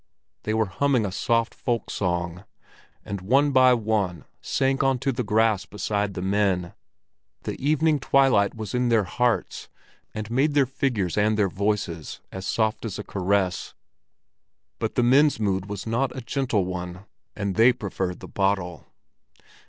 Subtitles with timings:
[0.45, 2.43] They were humming a soft folk song,
[3.05, 6.73] and one by one sank on to the grass beside the men;
[7.43, 9.69] the evening twilight was in their hearts,
[10.11, 13.75] and made their figures and voices as soft as a caress.
[14.79, 17.05] But the men's mood was not a gentle one,
[17.35, 18.87] and they preferred the bottle.